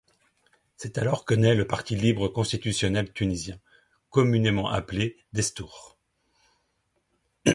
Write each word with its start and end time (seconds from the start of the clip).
C'est 0.77 0.97
alors 0.97 1.25
que 1.25 1.35
naît 1.35 1.53
le 1.53 1.67
Parti 1.67 1.95
libre 1.95 2.27
constitutionnel 2.27 3.13
tunisien, 3.13 3.59
communément 4.09 4.67
appelé 4.67 5.15
Destour. 5.31 5.95